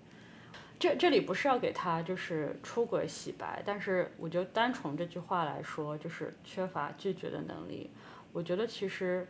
[0.79, 7.89] 这这里不是要给他就是出轨洗白，但是我觉得单从这句话来说，就是缺乏拒绝的能力。
[8.31, 9.27] 我觉得其实，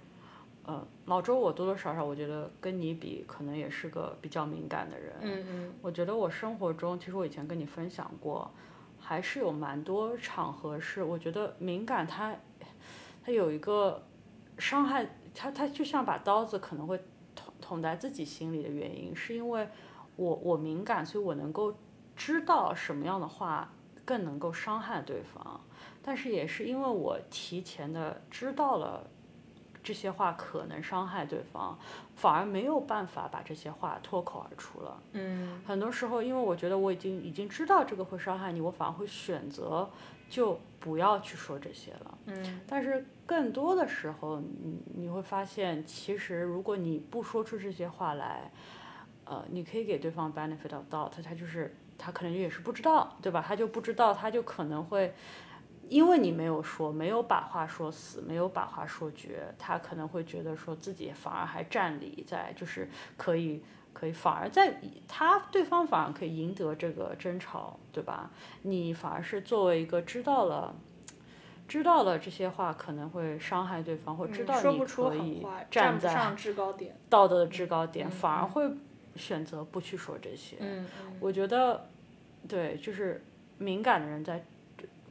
[0.63, 5.15] 呃，老周我多多少少我觉得跟你比，可能也是个比较敏感的人。
[5.21, 5.73] 嗯嗯。
[5.81, 8.51] 我觉得我生活中，其实我以前跟你分享过，
[8.99, 12.35] 还是有蛮多场合是我觉得敏感，它
[13.23, 14.03] 它有一个
[14.57, 16.99] 伤害，它它就像把刀子可能会
[17.67, 19.67] 捅在自己心里的原因，是因为。
[20.19, 21.71] 我我敏感，所以我能够
[22.15, 23.71] 知道什么样的话
[24.03, 25.61] 更能够伤害对方，
[26.01, 29.07] 但是也是因为我提前的知道了
[29.87, 31.79] 这些话可能伤害对方，
[32.17, 35.01] 反而没有办法把这些话脱口而出了。
[35.13, 39.89] 嗯，很多时候，因为我觉得我已经已经知道这个会伤害你，我反而会选择
[40.29, 42.17] 就不要去说这些了。
[42.25, 48.51] 嗯，但是更多的时候，你你会发现，其实如果你不说出这些话来。
[49.29, 53.43] 呃，你可以给对方 benefit of doubt，他就是他可能也是不知道，对吧？
[53.45, 55.13] 他就不知道，他就可能会，
[55.89, 63.63] 因为你没有说，没有把话说死，没有把话说绝，他可能会觉得说自己反而还占理在，就是可以
[63.93, 68.29] 可以反而在他对方反而可以赢得这个争吵，对吧？
[68.63, 70.75] 你反而是作为一个知道了
[71.67, 76.13] 知道了这些话可能会伤害对方，或知道你嗯说不出可以站在。
[77.09, 78.69] 道德的制高点，嗯反而会
[79.15, 80.57] 选择不去说这些。
[80.59, 80.87] 嗯
[81.19, 81.89] 我觉得，
[82.47, 83.21] 对，就是
[83.57, 84.45] 敏感的人在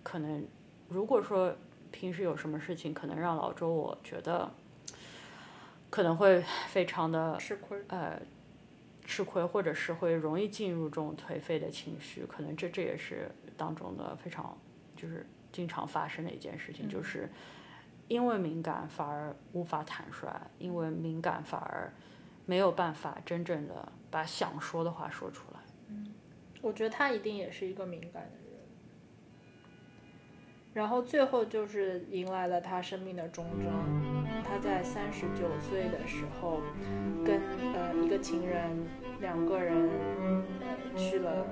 [0.03, 0.47] 可能，
[0.89, 1.55] 如果说
[1.91, 4.51] 平时有什么事情，可能让老周我觉得
[5.91, 7.83] 可能会 非常的吃亏。
[7.89, 8.21] 呃
[9.09, 14.59] 吃亏，或者是会容易进入这种颓废的情绪，可能这这也是当中的非常
[14.97, 17.31] 就是经常发生的一件事情，就是
[18.09, 20.29] 因为敏感反而无法坦率，
[20.59, 21.93] 因为敏感反而
[22.47, 25.61] 没有办法真正的把想说的话说出来。
[25.89, 26.13] 嗯
[26.61, 28.46] 我觉得他一定也是一个敏感的人。
[30.77, 34.05] 然后最后就是迎来了他生命的终章。
[34.45, 36.61] 他在三十九岁的时候，
[37.25, 37.41] 跟
[37.73, 38.87] 呃一个情人
[39.23, 39.89] 两个人
[40.61, 41.47] 呃去了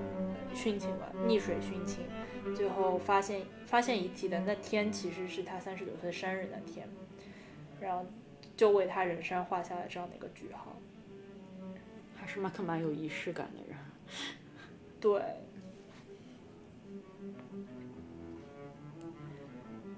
[0.55, 2.05] 殉情了，溺水殉情。
[2.55, 6.87] 最后发现发现遗体的那天，其实是他三十九岁生日那天，
[7.81, 8.05] 然后
[8.55, 10.77] 就为他人生画下了这样的一个句号。
[12.15, 13.79] 还是蛮可蛮有仪式感的人。
[15.01, 15.23] 对，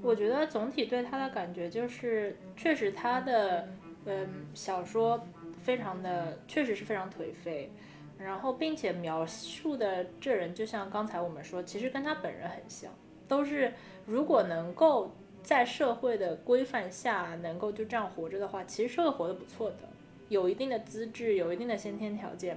[0.07, 3.69] 我觉得总体对他的感觉就是，确实他的
[4.05, 5.21] 嗯小说
[5.65, 7.73] 非常的，确实是非常颓废，
[8.17, 12.89] 然后并且描述的这人就像刚才我们说，其实跟他本人很像，
[13.27, 13.73] 都是
[14.07, 15.11] 如果能够
[15.43, 19.89] 在社会的规范下能够就这样活着的话，其实是会活得不错的，
[20.29, 22.57] 有一定的资质，有一定的先天条件，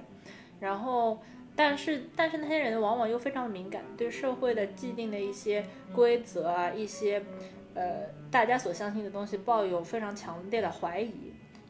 [0.60, 1.18] 然后。
[1.62, 7.22] 但是，但是那些人往往又非常敏感，对社会的既定的一些规则啊，一些
[7.74, 11.12] 呃大家所相信的东西抱有非常强烈的怀疑，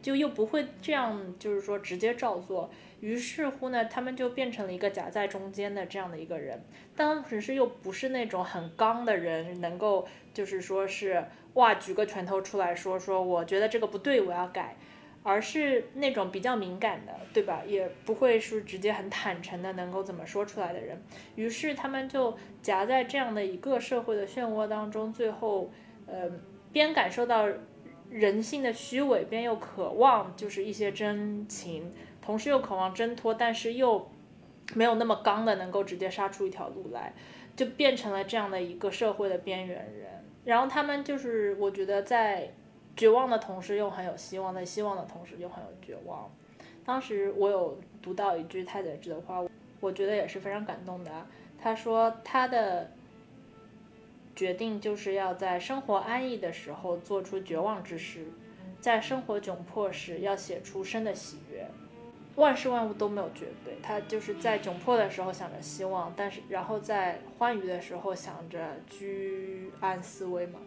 [0.01, 2.71] 就又不会这样，就是说直接照做。
[3.01, 6.63] 于是乎呢，他们就变成了一个夹在中间的这样的一个人，
[6.95, 11.25] 当时是又不是那种很刚的人，能够就是说是
[11.55, 14.77] 哇举个拳头出来说说我觉得这个不对，我要改。
[15.23, 17.63] 而是那种比较敏感的，对吧？
[17.67, 20.99] 也不会是直接很坦诚的能够怎么说出来的人。
[21.35, 25.71] 于是他们就夹在这样的一个社会的漩涡当中，最后，
[26.07, 26.31] 呃，
[26.73, 27.47] 边感受到
[28.09, 31.93] 人性的虚伪，边又渴望就是一些真情，
[32.23, 34.11] 同时又渴望挣脱，但是又
[34.75, 37.13] 没有那么刚的能够直接杀出一条路来，
[37.55, 40.25] 就变成了这样的一个社会的边缘人。
[40.47, 42.55] 然后他们就是，我觉得在。
[42.97, 46.31] 绝望的同时又很有希望，在希望的同时又很有绝望。
[46.85, 49.43] 当时我有读到一句太宰治的话，
[49.81, 51.27] 我觉得也是非常感动的。
[51.61, 52.91] 他说他的
[54.35, 58.27] 决定就是要在生活安逸的时候做出绝望之事，
[58.81, 61.67] 在生活窘迫时要写出生的喜悦。
[62.37, 70.59] 万事万物都没有绝对，他就是在窘迫的时候想着希望，但是然后在欢愉的时候想着居安思危嘛。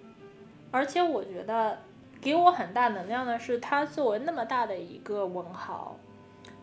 [0.72, 1.80] 而且我觉得。
[2.24, 5.98] 给我很大能量的是，他作为那么大的一个文豪，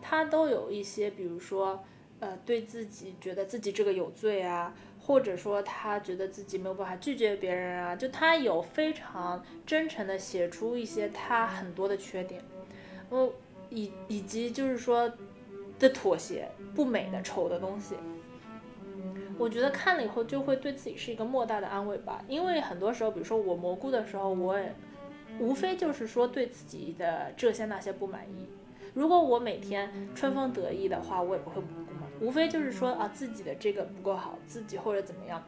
[0.01, 1.79] 他都有一些，比如说，
[2.19, 12.41] 呃，对自己觉得自己这个有罪啊，或者说他觉得自己没有办法拒绝别人啊，就他有非常真诚的写出一些他很多的缺点，
[13.09, 13.29] 哦，
[13.69, 15.11] 以以及就是说
[15.77, 17.93] 的妥协、不美的、丑的东西。
[19.37, 24.73] 我觉得看了以后就会对自己是一个莫大的安慰吧，因为很多时候，比如说我蘑菇的时候，我也。
[25.41, 28.47] 无非就是说对自己的这些那些不满意。
[28.93, 31.67] 如果我每天春风得意的话，我也不会不
[31.99, 32.09] 满。
[32.21, 35.43] 无非就是说啊，自己的这个不够好，自己或者怎么样。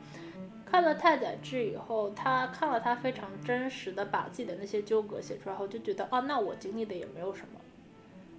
[0.65, 7.59] 看了太宰治以后，他看了他非常真实的把自己的那些纠葛写出来后，就觉得啊，那我经历的也没有什么。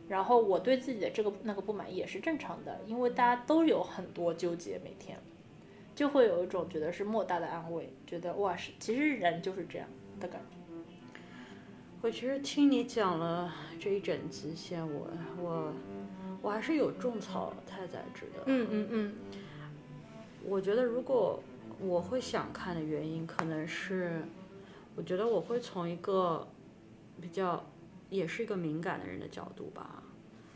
[0.09, 5.17] 然后我对自己的这个那个不满意也是正常的，因为大家都有很多纠结，每天
[5.95, 9.87] 就会有一种觉得是莫大的安慰，觉得哇是，其实人就是这样
[10.19, 10.54] 的感觉。
[12.05, 13.51] 我其实听你讲了
[13.81, 15.73] 这一整集线，我我
[16.43, 18.43] 我还是有种草太宰治的。
[18.45, 19.15] 嗯嗯嗯。
[20.45, 21.43] 我觉得如果
[21.81, 24.23] 我会想看的原因，可能是
[24.95, 26.47] 我觉得我会从一个
[27.23, 27.65] 比较
[28.11, 30.03] 也是一个敏感的人的角度吧。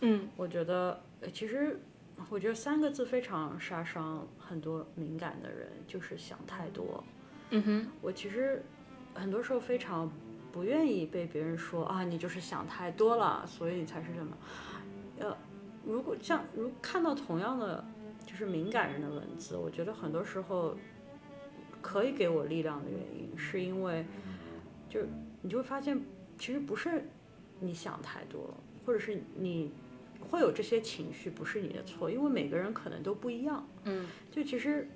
[0.02, 0.28] 嗯。
[0.36, 1.00] 我觉得
[1.32, 1.80] 其实
[2.28, 7.02] 我觉得三个字非常杀伤很多敏感的人，就是想太多。
[7.52, 7.86] 嗯哼。
[8.02, 8.62] 我其实
[9.14, 10.12] 很多时候非常。
[10.52, 14.36] 不愿意被别人说啊，你就是想太多了，所以你才是什么？
[15.18, 15.36] 呃，
[15.84, 17.84] 如果像如看到同样的
[18.26, 20.76] 就是敏感人的文字，我觉得很多时候
[21.80, 24.04] 可以给我力量的原因，是因为
[24.88, 25.00] 就
[25.42, 26.00] 你就会发现，
[26.38, 27.04] 其实不是
[27.60, 29.72] 你想太多了，或者是你
[30.20, 33.66] 会有这些情绪，不是你的错，因为每个人可能都不一样。
[33.84, 34.88] 嗯，就其实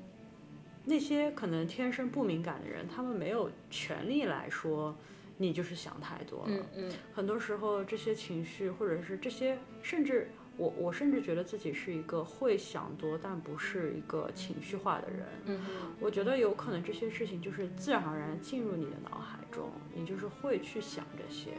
[0.84, 4.94] 那些可能天生不敏感的人，他们没有权利来说
[5.42, 6.48] 你就是想太多了。
[6.48, 15.26] 嗯嗯很多时候这些情绪，或者是这些，甚至我我甚至觉得自己是一个会想多，但不是一个情绪化的人。
[15.46, 15.60] 嗯
[16.00, 21.50] 我觉得有可能这些事情就是自然而然进入你的脑海中，你就是会去想这些，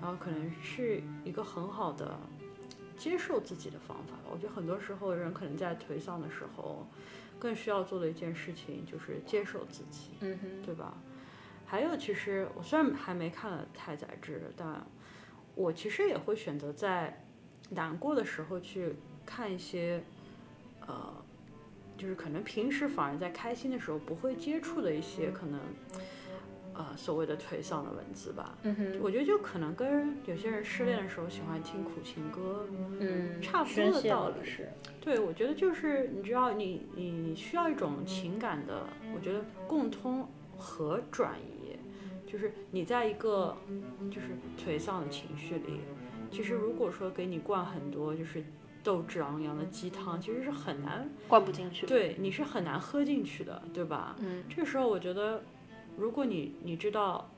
[0.00, 2.18] 然后可能是一个很好的
[2.96, 4.30] 接受自己的方法吧。
[4.32, 6.86] 我觉得很多时候人可能在颓丧的时候，
[7.38, 10.94] 更需要做的一件事情就是接受自己，嗯哼，对吧？
[11.70, 14.84] 还有，其实我虽然还没看了《太宰治》，但
[15.54, 17.22] 我其实也会选择在
[17.68, 20.02] 难过的时候去看一些，
[20.84, 21.14] 呃，
[21.96, 25.60] 就是可能平时反而在开心的时候不会接触的一些可能，
[26.74, 28.58] 呃，所谓的颓丧的文字吧。
[28.64, 32.66] 嗯哼，我觉得就可能跟有些人失恋的时候喜欢听苦情歌，
[32.98, 34.68] 嗯，差不多的道理是，
[35.00, 41.59] 对，我觉得就是你知道你，你你需要一种情感的，我觉得共通和转移，
[42.30, 43.56] 就是你在一个
[44.10, 45.80] 就是颓丧的情绪里，
[46.30, 48.44] 其实如果说给你灌很多就是
[48.84, 54.14] 斗志昂扬的鸡汤，其实是很难，灌不进去。，对，你是很难喝进去的，对吧？
[54.20, 55.42] 嗯这个时候我觉得，
[55.96, 57.28] 如果你你知道，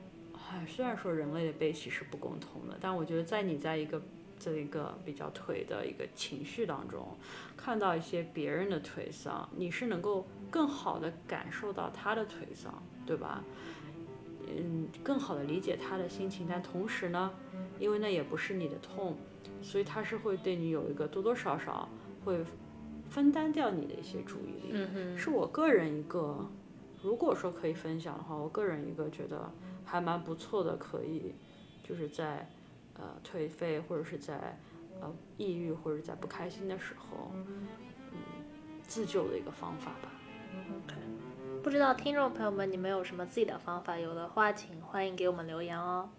[0.51, 3.99] 哎，虽然说人类的悲喜是不共通的，但我觉得在你在一个
[4.37, 7.17] 这一个比较颓的一个情绪当中，
[7.57, 13.43] 看到一些别人的颓丧，你是能够更好的感受到他的颓丧，对吧？
[14.47, 17.31] 嗯，更好的理解他的心情，但同时呢，
[17.79, 19.15] 因为那也不是你的痛，
[19.61, 21.87] 所以他是会对你有一个多多少少
[22.23, 22.43] 会
[23.09, 25.17] 分担掉你的一些注意力。
[25.17, 26.49] 是我个人一个，
[27.01, 29.51] 如果说可以分享的话，我个人一个觉得
[29.85, 31.33] 还蛮不错的，可以
[31.81, 32.49] 就是在
[32.95, 34.57] 呃颓废或者是在
[35.01, 37.67] 呃抑郁或者在不开心的时候，嗯，
[38.83, 40.11] 自救的一个方法吧。
[40.53, 40.95] OK，
[41.63, 43.97] 不知道听众朋友们你们有什么自己的方法？
[43.97, 46.09] 有的话请欢迎给我们留言哦。